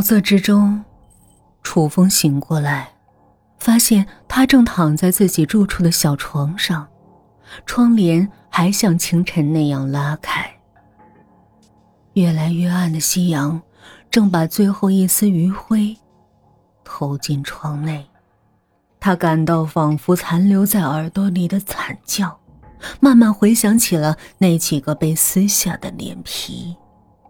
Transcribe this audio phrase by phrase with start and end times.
[0.00, 0.82] 暮色之中，
[1.62, 2.92] 楚风醒过来，
[3.58, 6.88] 发现他正躺在自己住处的小床上，
[7.66, 10.50] 窗帘还像清晨那样拉开。
[12.14, 13.60] 越来越暗的夕阳，
[14.10, 15.94] 正把最后一丝余晖
[16.82, 18.08] 投进窗内。
[19.00, 22.40] 他感到仿佛残留在耳朵里的惨叫，
[23.00, 26.74] 慢慢回想起了那几个被撕下的脸皮。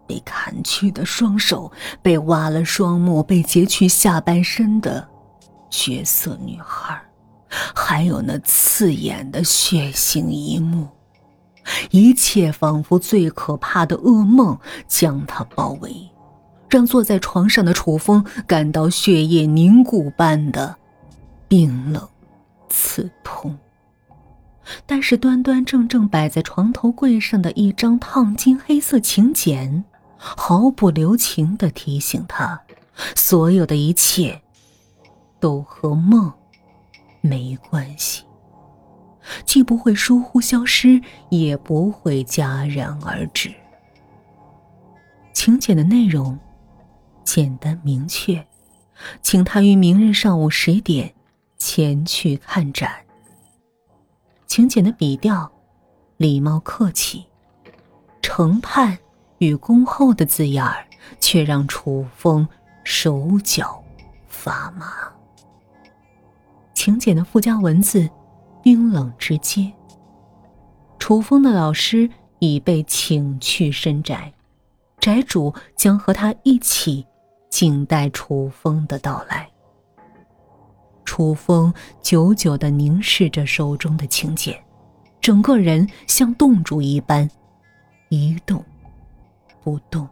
[0.07, 5.07] 被砍去的双手，被挖了双目，被截去下半身的
[5.69, 7.01] 绝色女孩，
[7.73, 10.87] 还有那刺眼的血腥一幕，
[11.91, 16.09] 一切仿佛最可怕的噩梦将他包围，
[16.69, 20.75] 让坐在床上的楚风感到血液凝固般的
[21.47, 22.07] 冰冷、
[22.69, 23.57] 刺痛。
[24.85, 29.83] 但是端端正正摆在床头柜上的一张烫金黑色请柬。
[30.23, 32.61] 毫不留情的提醒他，
[33.15, 34.39] 所有的一切
[35.39, 36.31] 都和梦
[37.21, 38.23] 没关系，
[39.45, 43.51] 既不会疏忽消失，也不会戛然而止。
[45.33, 46.37] 请柬的内容
[47.23, 48.45] 简单明确，
[49.23, 51.11] 请他于明日上午十点
[51.57, 52.93] 前去看展。
[54.45, 55.51] 请柬的笔调
[56.17, 57.25] 礼貌客气，
[58.21, 58.99] 承盼。
[59.41, 60.85] 与恭候的字眼儿，
[61.19, 62.47] 却让楚风
[62.83, 63.83] 手脚
[64.27, 64.85] 发麻。
[66.75, 68.07] 请柬的附加文字
[68.61, 69.71] 冰冷直接。
[70.99, 72.07] 楚风的老师
[72.37, 74.31] 已被请去深宅，
[74.99, 77.03] 宅主将和他一起
[77.49, 79.49] 静待楚风的到来。
[81.03, 84.55] 楚风久久的凝视着手中的请柬，
[85.19, 87.27] 整个人像冻住一般，
[88.09, 88.63] 一动。
[89.63, 90.07] 不动。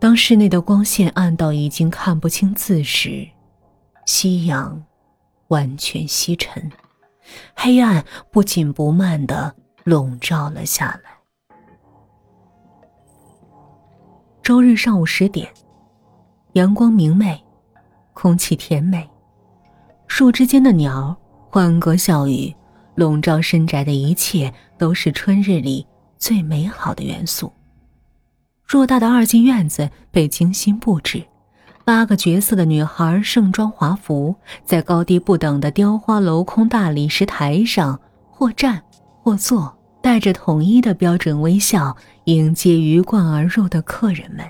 [0.00, 3.28] 当室内的光线暗到已经看不清字时，
[4.06, 4.82] 夕阳
[5.48, 6.70] 完全西沉，
[7.54, 9.54] 黑暗不紧不慢的
[9.84, 11.10] 笼罩了下来。
[14.40, 15.52] 周日上午十点，
[16.52, 17.44] 阳光明媚，
[18.14, 19.06] 空气甜美，
[20.06, 21.14] 树枝间的鸟
[21.50, 22.54] 欢歌笑语。
[22.98, 25.86] 笼罩深宅的一切都是春日里
[26.18, 27.52] 最美好的元素。
[28.66, 31.22] 偌大的二进院子被精心布置，
[31.84, 38.00] 八个绝色的女孩盛装华服，在高低不等的雕花镂空大理石台上，
[38.32, 38.82] 或站
[39.22, 44.44] 或坐，带着统一的标准微笑迎接鱼贯而入的客人们。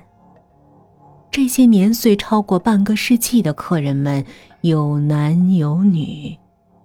[1.31, 4.25] 这些年岁超过半个世纪的客人们，
[4.63, 6.35] 有男有女，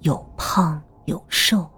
[0.01, 0.81] 有胖。
[1.05, 1.69] 有瘦，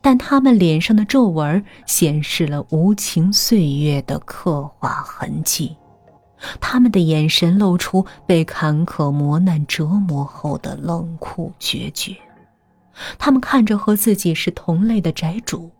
[0.00, 5.76] 但他们脸上的皱纹显示了无情岁月的刻画痕迹，
[6.60, 12.16] 他们的眼神露出被坎坷磨难折磨后的冷酷决绝。
[13.18, 15.70] 他们看着和自己是同类的宅主，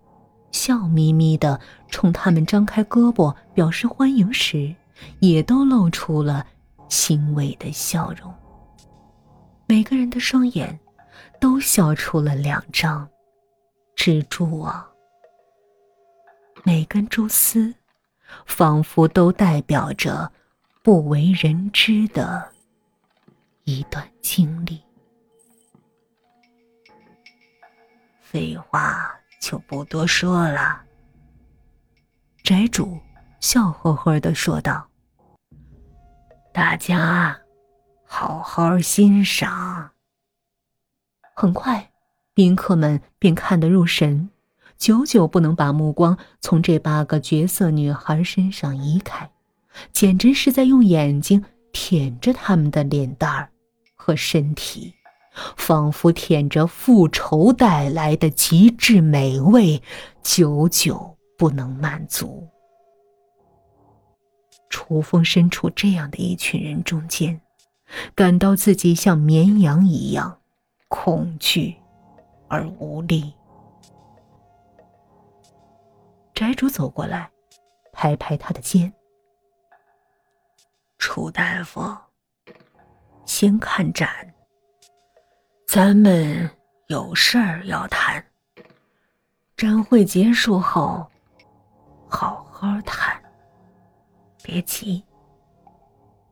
[0.52, 4.72] 笑眯眯的冲他们张开胳膊表示欢迎时，
[5.18, 6.46] 也都露出了
[6.88, 8.32] 欣慰的笑容。
[9.66, 10.78] 每个人的双眼。
[11.40, 13.08] 都笑出了两张
[13.96, 14.86] 蜘蛛网，
[16.64, 17.74] 每根蛛丝
[18.46, 20.30] 仿佛都代表着
[20.82, 22.50] 不为人知的
[23.64, 24.82] 一段经历。
[28.20, 29.10] 废话
[29.40, 30.82] 就不多说了，
[32.42, 32.98] 宅主
[33.40, 34.86] 笑呵呵的说道
[36.52, 37.40] ：“大家
[38.04, 39.90] 好好欣赏。”
[41.40, 41.92] 很快，
[42.34, 44.28] 宾客们便看得入神，
[44.76, 49.30] 久久不能把目光从这八个绝色女孩身上移开，
[49.92, 53.48] 简直是在用眼睛舔着他们的脸蛋儿
[53.94, 54.92] 和身体，
[55.56, 59.80] 仿佛舔着复仇带来的极致美味，
[60.20, 62.48] 久久不能满足。
[64.68, 67.40] 楚风身处这样的一群人中间，
[68.16, 70.37] 感到自己像绵羊一样。
[70.88, 71.76] 恐惧
[72.48, 73.32] 而无力。
[76.34, 77.30] 宅主走过来，
[77.92, 78.92] 拍拍他的肩
[80.98, 81.94] ：“楚大夫，
[83.26, 84.08] 先看展。
[85.66, 86.48] 咱们
[86.86, 88.24] 有事儿要谈。
[89.56, 91.04] 展会结束后，
[92.08, 93.20] 好好谈。
[94.42, 95.04] 别急，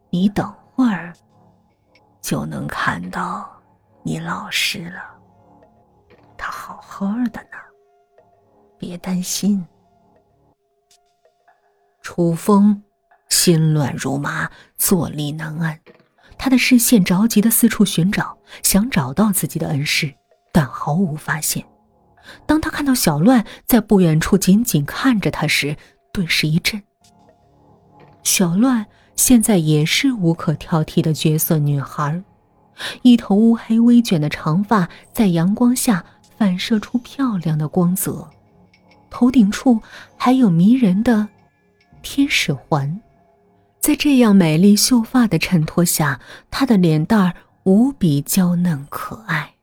[0.09, 1.13] 你等会儿
[2.23, 3.53] 就能看到。”
[4.07, 5.03] 你老师了，
[6.39, 7.59] 他好好的呢，
[8.79, 9.67] 别担心。
[12.03, 12.85] 楚风
[13.29, 14.49] 心乱如麻，
[14.79, 15.81] 坐立难安。
[16.39, 20.15] 他的视线着急的四处寻找，想找到自己的恩师，
[20.53, 21.67] 但毫无发现。
[22.47, 25.77] 当他看到小乱在不远处紧紧看着他时，
[26.13, 26.81] 顿时一震。
[28.23, 28.87] 小乱
[29.17, 32.23] 现在也是无可挑剔的绝色女孩，
[33.03, 36.05] 一头乌黑微卷的长发在阳光下
[36.37, 38.29] 反射出漂亮的光泽，
[39.11, 39.81] 头顶处
[40.17, 41.29] 还有迷人的
[42.03, 43.01] 天使环。
[43.81, 46.21] 在这样美丽秀发的衬托下，
[46.51, 47.35] 她的脸蛋儿
[47.65, 49.55] 无比娇嫩可爱。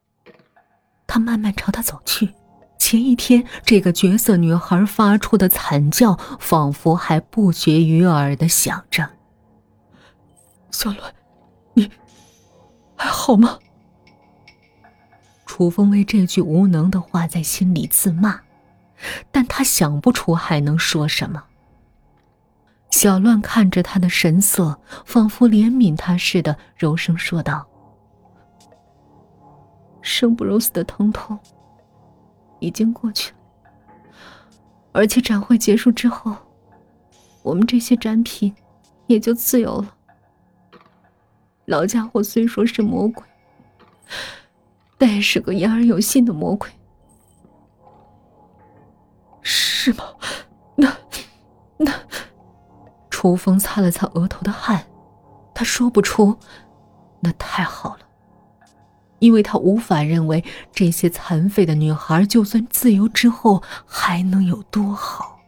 [1.05, 2.33] 他慢慢朝她走去。
[2.79, 9.09] 前一天，这个绝色女孩发出的惨叫，仿佛还不绝于耳的响着。
[10.71, 11.13] 小伦，
[13.05, 13.59] 好吗？
[15.45, 18.41] 楚风为这句无能的话在心里自骂，
[19.31, 21.43] 但他想不出还能说什么。
[22.89, 27.67] 小乱看着他的神色，仿佛怜悯他似的，柔声说道
[30.01, 31.37] ：“生不如死的疼痛
[32.59, 33.37] 已经过去了，
[34.91, 36.35] 而且展会结束之后，
[37.41, 38.55] 我们这些展品
[39.07, 39.95] 也就自由了。
[41.65, 43.23] 老家伙虽说是魔鬼，
[44.97, 46.69] 但也是个言而有信的魔鬼，
[49.41, 50.03] 是吗？
[50.75, 50.95] 那……
[51.77, 51.91] 那……”
[53.09, 54.85] 楚风擦了擦额头的汗，
[55.53, 56.37] 他说不出
[57.21, 57.99] “那太好了”，
[59.19, 60.43] 因为他无法认为
[60.73, 65.39] 这些残废的女孩就算自由之后还能有多好。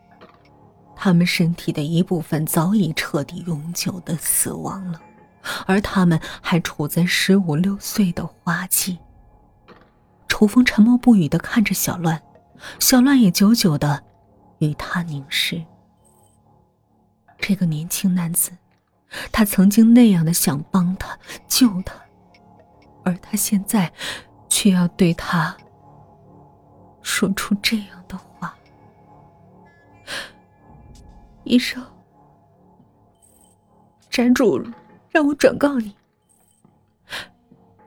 [0.96, 5.02] 她们身体的一部分早已彻底永久的死亡了，
[5.66, 9.00] 而他们还处在十五六岁的花季。
[10.28, 12.22] 楚风沉默不语的看着小乱，
[12.80, 14.04] 小乱也久久的
[14.60, 15.64] 与他凝视。
[17.40, 18.52] 这个年轻男子，
[19.32, 21.96] 他曾经那样的想帮他、救他，
[23.04, 23.92] 而他现在
[24.50, 25.56] 却要对他
[27.02, 28.56] 说出这样的话。
[31.44, 31.86] 医生，
[34.10, 34.58] 展主
[35.16, 35.96] 让我转告你，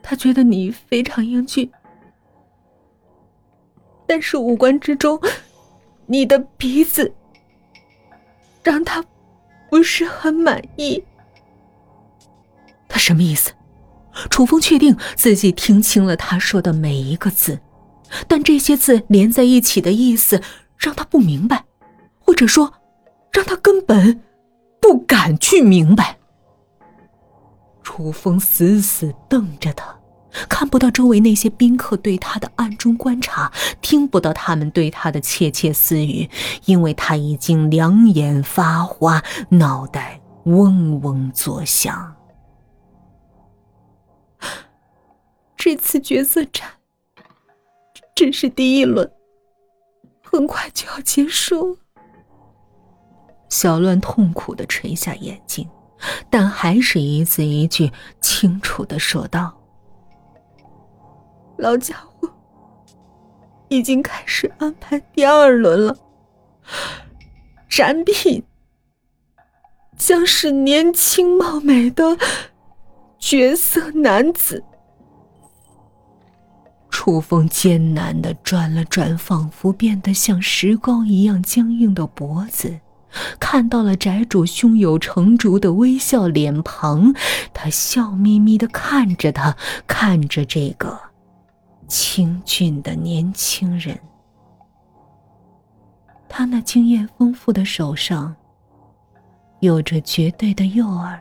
[0.03, 1.71] 他觉得你非常英俊，
[4.07, 5.21] 但是五官之中，
[6.07, 7.13] 你的鼻子
[8.65, 9.05] 让他。
[9.71, 11.05] 不是很满意。
[12.89, 13.53] 他什么意思？
[14.31, 17.61] 楚风确定自己听清了他说的每一个字，
[18.27, 20.41] 但这些字连在一起的意思
[20.79, 21.67] 让他不明白，
[22.25, 22.73] 或者说，
[23.31, 24.23] 让他根本
[24.81, 26.18] 不敢去明白。
[27.99, 29.93] 楚风死死瞪着他。
[30.49, 36.31] 看不到周围那些宾客对他的暗中观察，听不到他们对他的窃窃私语，
[36.67, 42.15] 因为他已经两眼发花，脑袋嗡嗡作响。
[45.57, 46.69] 这次角色战
[48.15, 49.11] 只是第一轮，
[50.23, 51.77] 很快就要结束。
[53.49, 55.69] 小乱痛苦的垂下眼睛，
[56.31, 59.55] 但还是一字一句清楚的说道。
[61.57, 62.31] 老家伙
[63.69, 65.99] 已经开始安排第二轮了，
[67.69, 68.43] 展品
[69.97, 72.17] 将是年轻貌美的
[73.19, 74.63] 绝色男子。
[76.91, 82.79] 楚风艰难的转了转，仿佛变得像石膏一样僵硬的脖子，
[83.41, 87.15] 看到了宅主胸有成竹的微笑脸庞，
[87.53, 90.99] 他笑眯眯的看着他，看着这个。
[91.89, 93.99] 清俊的年轻人，
[96.29, 98.37] 他那经验丰富的手上
[99.61, 101.19] 有着绝对的诱饵，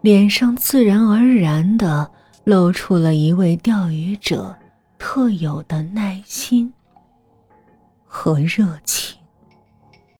[0.00, 2.10] 脸上自然而然的
[2.42, 4.56] 露出了一位钓鱼者
[4.98, 6.72] 特有的耐心
[8.04, 9.15] 和热情。